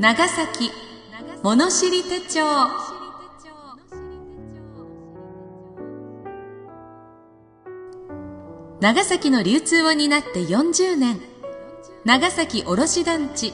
[0.00, 0.70] 長崎
[1.42, 2.40] 物知り手帳。
[8.80, 11.20] 長崎の流通を担って40年。
[12.06, 13.52] 長崎卸団地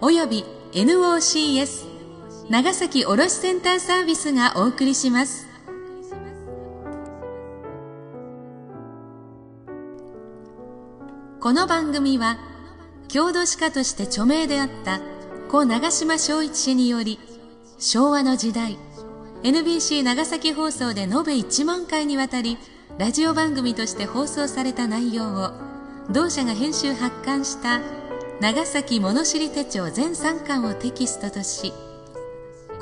[0.00, 1.86] および NOCS
[2.48, 5.46] 長崎卸センターサービスがお送りします。
[11.42, 12.38] この番組は
[13.08, 15.17] 郷土史家として著名であった
[15.50, 17.18] 故長島昭一氏により
[17.78, 18.76] 昭和の時代
[19.42, 22.58] NBC 長崎放送で延べ1万回にわたり
[22.98, 25.52] ラジオ番組として放送された内容を
[26.10, 27.80] 同社が編集発刊した
[28.40, 31.72] 長崎物知り手帳全3巻をテキストとし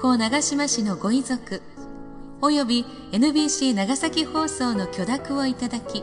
[0.00, 1.62] 故長島市のご遺族
[2.42, 6.02] および NBC 長崎放送の許諾をいただき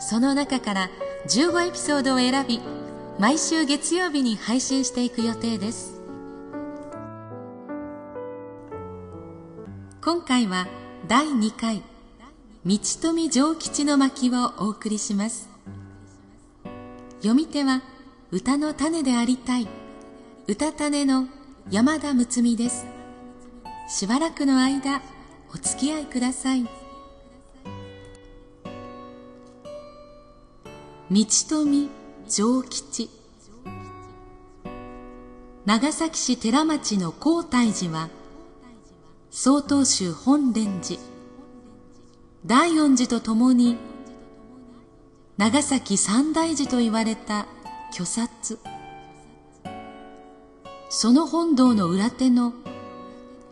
[0.00, 0.90] その中から
[1.28, 2.60] 15エピソードを選び
[3.16, 5.93] 毎週月曜日に配信していく予定です。
[10.04, 10.66] 今回は
[11.08, 11.82] 第2回
[12.66, 15.48] 道富城吉の巻をお送りします。
[17.22, 17.80] 読み手は
[18.30, 19.66] 歌の種でありたい
[20.46, 21.26] 歌種の
[21.70, 22.84] 山田睦美です。
[23.88, 25.00] しばらくの間
[25.54, 26.64] お付き合いください。
[26.64, 26.68] 道
[31.48, 31.88] 富
[32.28, 33.08] 城吉。
[35.64, 38.10] 長崎市寺町の高泰寺は
[39.36, 41.00] 曹洞宗本蓮寺。
[42.46, 43.76] 大恩寺とともに
[45.38, 47.48] 長崎三大寺と言われた
[47.92, 48.60] 巨殺。
[50.88, 52.52] その本堂の裏手の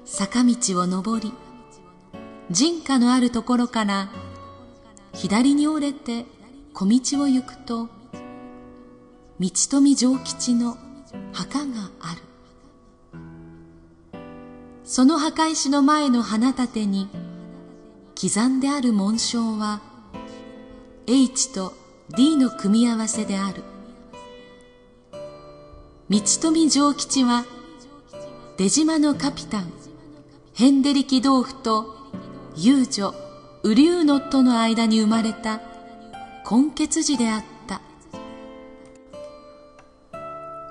[0.05, 1.33] 坂道を登り
[2.49, 4.09] 人家のあるところから
[5.13, 6.27] 左に折れて
[6.75, 7.89] 小道を行くと
[9.41, 10.77] 道富城吉の
[11.33, 12.32] 墓がある。
[14.93, 17.09] その墓石の前の花立てに
[18.15, 19.81] 刻んである紋章は
[21.07, 21.73] H と
[22.15, 23.63] D の組み合わせである。
[26.11, 27.47] 道富城吉は
[28.59, 29.73] 出島のカピタン
[30.53, 31.97] ヘンデリキ豆腐と
[32.55, 33.15] 遊女
[33.63, 35.63] ウリューノットの間に生まれた
[36.45, 37.81] 根血児であった。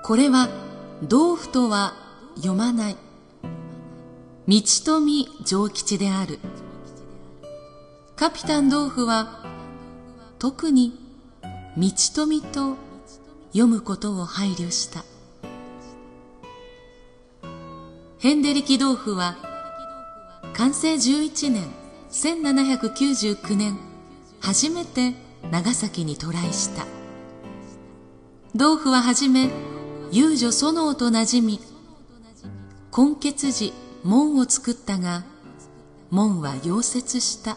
[0.04, 0.48] これは
[1.10, 1.94] 豆腐とは
[2.36, 2.96] 読まない。
[4.48, 6.40] 道富城吉である。
[8.16, 9.44] カピタン豆腐は
[10.40, 10.98] 特に
[11.78, 12.76] 道富と
[13.52, 15.04] 読むことを配慮した。
[18.18, 19.36] ヘンデリキ豆腐は
[20.54, 21.64] 完成11年
[22.10, 23.78] 1799年
[24.40, 25.14] 初めて
[25.52, 26.84] 長崎に渡来した。
[28.58, 29.50] 豆腐ははじめ
[30.10, 31.60] 遊女園王となじみ
[32.96, 35.24] 根血寺門を作ったが
[36.10, 37.56] 門は溶接した。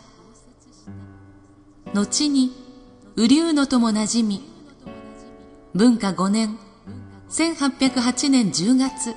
[1.93, 2.51] 後に
[3.17, 4.41] 雨竜のともなじみ
[5.73, 6.57] 文化5年
[7.29, 9.15] 1808年10月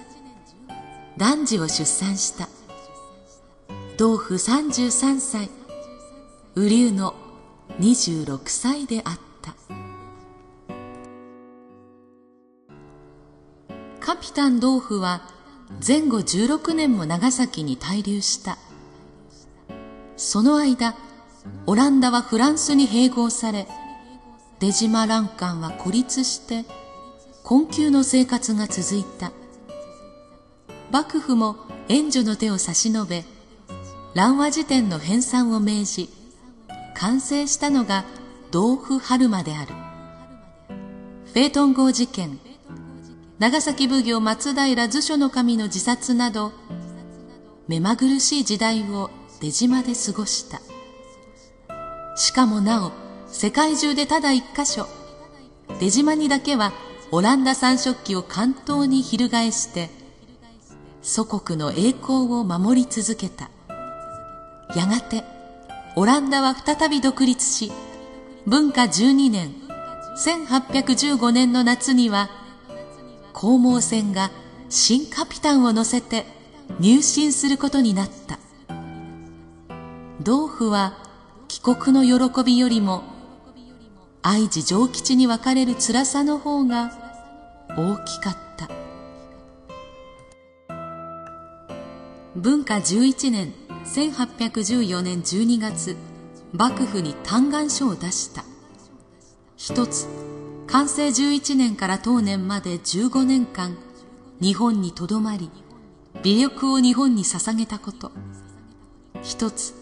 [1.17, 2.49] 男児を出産した。
[3.97, 5.51] 同父33歳
[6.57, 7.15] 雨竜の
[7.81, 9.55] 26歳であった。
[14.01, 15.38] カピタン豆腐は
[15.87, 18.59] 前後16年も長崎に滞留した。
[20.17, 20.97] その間
[21.67, 23.69] オランダはフランスに併合され
[24.59, 26.65] 出島欄干は孤立して
[27.45, 29.31] 困窮の生活が続いた。
[30.91, 31.57] 幕府も
[31.89, 33.25] 援助の手を差し伸べ
[34.15, 36.09] 蘭和辞典の編纂を命じ
[36.95, 38.05] 完成したのが
[38.53, 39.75] 豆腐春馬である。
[41.27, 42.41] フェートン号事件
[43.39, 46.53] 長崎奉行松平図書の神の自殺など
[47.69, 49.11] 目まぐるしい時代を
[49.41, 50.61] 出島で過ごした。
[52.17, 52.93] しかもなお
[53.29, 54.89] 世界中でただ一箇所
[55.79, 56.73] 出島にだけは
[57.13, 59.89] オランダ三色旗を関東に翻して
[61.01, 63.51] 祖国の栄光を守り続けた。
[64.75, 65.23] やがて
[65.95, 67.71] オランダは再び独立し
[68.47, 69.55] 文化12年
[70.17, 72.31] 1815年の夏には
[73.33, 74.31] 黄毛船が
[74.69, 76.27] 新カピタンを乗せて
[76.81, 78.39] 入信することになった。
[80.25, 80.99] 豆腐は
[81.47, 83.03] 帰国の喜びよりも
[84.23, 86.93] 愛知上吉に別れる辛さの方が
[87.77, 88.69] 大きかった。
[92.37, 93.53] 文化11年
[93.85, 95.97] 1814年12月
[96.53, 98.45] 幕府に嘆願書を出した。
[99.57, 100.07] 一つ
[100.71, 103.77] 完成11年から当年まで15年間
[104.41, 105.51] 日本にとどまり
[106.23, 108.13] 微力を日本に捧げたこと。
[109.23, 109.75] 一つ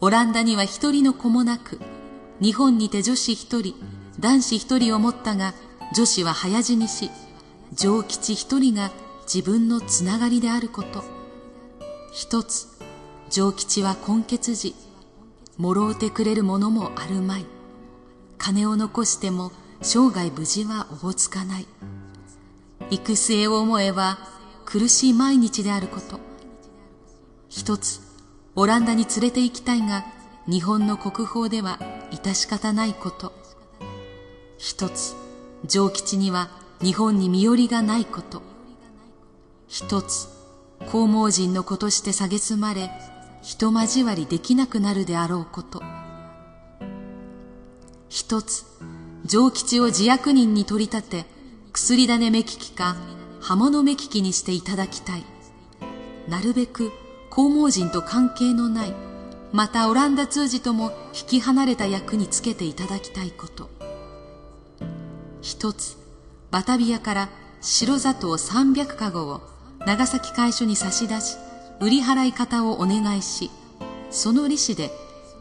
[0.00, 1.80] オランダには一人の子もなく
[2.40, 3.74] 日本にて女子一人
[4.18, 5.54] 男子一人を持ったが
[5.94, 7.10] 女子は早死にし
[7.72, 8.90] 上吉一人が
[9.32, 11.04] 自分のつながりであること。
[12.12, 12.66] 一つ
[13.30, 14.74] 上吉は根血時
[15.58, 17.46] もろうてくれるものもあるまい。
[18.36, 21.66] 金を残しても生涯無事はおぼつかない。
[22.90, 24.18] 行く末を思えば
[24.64, 26.20] 苦しい毎日であること。
[27.48, 28.00] 一つ
[28.56, 30.04] オランダに連れて行きたいが
[30.46, 31.78] 日本の国宝では
[32.10, 33.32] 致し方ないこと。
[34.58, 35.14] 一つ
[35.66, 36.50] 上吉には
[36.82, 38.42] 日本に身寄りがないこと。
[39.68, 40.28] 一つ
[40.80, 42.90] 黄毛人の子として蔑まれ
[43.42, 45.82] 人交わりできなくなるであろうこと。
[48.08, 48.64] 一つ
[49.26, 51.26] 上吉を自役人に取り立て
[51.72, 52.96] 薬種目利きか
[53.40, 55.24] 刃物目利きにしていただきたい。
[56.28, 56.92] なるべく
[57.30, 58.94] 黄毛人と関係のない
[59.52, 63.70] またオランダ通じとも引き離れた役につけていただきたいこと。
[65.40, 65.96] 一つ
[66.50, 67.28] バタビアから
[67.60, 69.40] 白砂糖300かごを
[69.86, 71.36] 長崎会所に差し出し
[71.80, 73.50] 売り払い方をお願いし
[74.10, 74.90] その利子で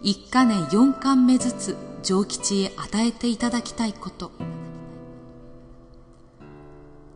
[0.03, 4.31] 一か年四貫目ずつ上吉へ与えていただきたいこと。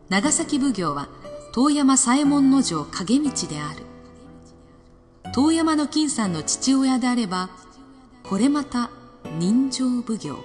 [0.08, 1.10] 長崎奉行は
[1.52, 3.84] 遠山左衛門の城影道である。
[5.34, 7.50] 遠山の金さんの父親であれば
[8.22, 8.90] これまた
[9.38, 10.42] 人情奉行。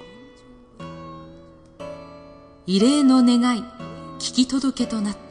[2.68, 3.64] 異例の願い
[4.20, 5.23] 聞き届けとなった。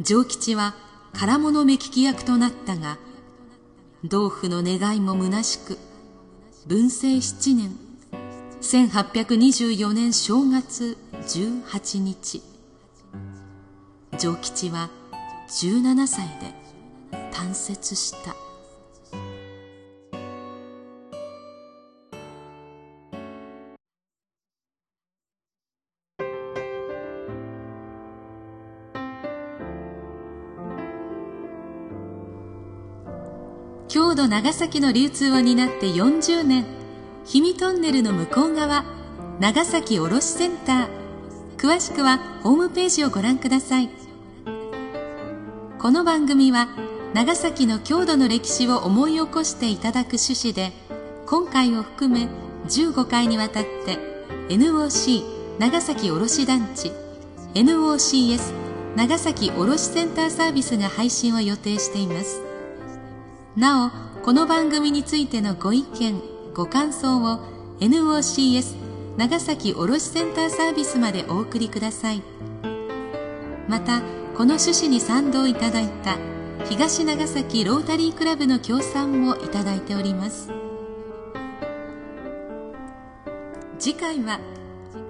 [0.00, 0.74] 上吉は
[1.12, 2.98] 唐物目利き役となったが
[4.04, 5.78] 同府の願いも虚しく
[6.66, 7.76] 文政七年
[8.60, 12.42] 1824年正月18日。
[14.18, 14.90] 上吉は
[15.48, 16.54] 17歳で
[17.32, 18.45] 誕節した。
[34.28, 36.64] 長崎の流通を担って40年。
[37.26, 38.84] 氷見トンネルの向こう側
[39.38, 40.88] 長崎卸センター。
[41.58, 43.90] 詳しくはホームページをご覧ください。
[45.78, 46.68] この番組は
[47.14, 50.72] 長崎の郷土の歴史を思い起こしていただく趣旨で
[51.26, 52.28] 今回を含め
[52.66, 53.98] 15回にわたって
[54.48, 56.92] NOC 長崎卸団地
[57.54, 58.52] NOCS
[58.96, 62.42] 長崎卸センターサービスが配信を予定しています。
[63.56, 66.20] なおこの番組についてのご意見
[66.52, 67.38] ご感想を
[67.78, 68.74] NOCS
[69.16, 72.24] 長崎卸センターサービスまでお送りください。
[73.68, 74.00] また
[74.36, 76.18] この趣旨に賛同いただいた
[76.68, 80.50] 東長崎ロータリークラブの協賛もいただいております。
[83.78, 84.40] 次回は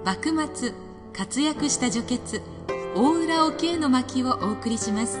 [0.05, 0.73] 幕末
[1.13, 2.43] 活躍した女傑
[2.95, 5.19] 大浦お慶の巻をお送りします。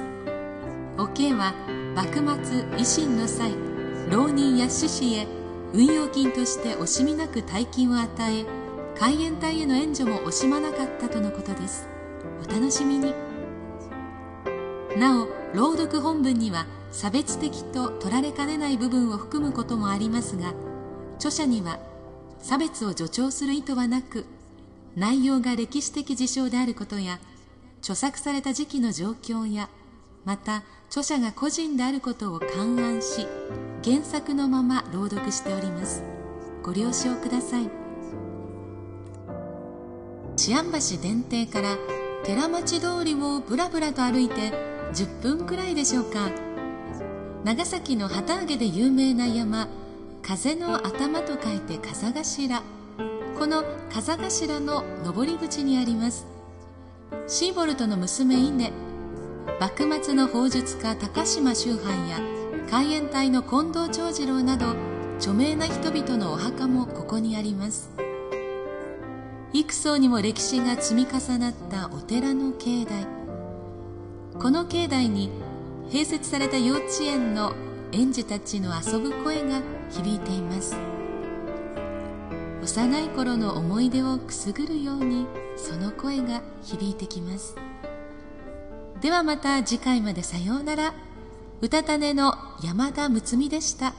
[0.99, 1.55] お慶は
[1.95, 3.66] 幕末維新の際
[4.09, 5.27] 浪人や志士へ
[5.73, 8.45] 運用金として惜しみなく大金を与え
[8.97, 11.87] 海援隊への援助も惜しまなかったとのことです。
[12.43, 13.13] お楽しみに。
[14.97, 20.53] なお朗読本文には差別的と取られかねない部分を含むこともありますが
[21.17, 21.79] 著者には
[22.39, 24.25] 差別を助長する意図はなく
[24.95, 27.19] 内容が歴史的事象であることや
[27.81, 29.69] 著作された時期の状況や
[30.25, 33.27] また著者が個人であることを勘案し
[33.83, 36.03] 原作のまま朗読しております。
[36.63, 37.69] ご了承ください。
[40.35, 41.77] 治安橋電停から
[42.23, 44.51] 寺町通りをぶらぶらと歩いて
[44.93, 46.29] 10分くらいでしょうか。
[47.43, 49.67] 長崎の旗揚げで有名な山
[50.21, 52.61] 風の頭と書いて風頭。
[53.37, 56.25] この風頭の登り口にあります。
[57.27, 58.71] シーボルトの娘稲
[59.59, 62.19] 幕末の砲術家高島秋藩や
[62.69, 64.75] 海援隊の近藤長次郎など
[65.19, 67.89] 著名な人々のお墓もここにあります。
[69.53, 73.07] 幾層にも歴史が積み重なったお寺の境内。
[74.37, 75.31] この境内に
[75.89, 77.53] 併設された幼稚園の
[77.93, 80.75] 園児たちの遊ぶ声が響いています。
[82.61, 87.55] 幼い頃の思い出をくすぐるようにその声が響いてきます。
[88.99, 91.06] ではまた次回までさようなら。
[91.59, 93.93] 歌種の山田睦美でした。